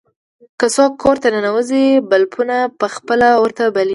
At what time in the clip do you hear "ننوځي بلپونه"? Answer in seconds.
1.35-2.57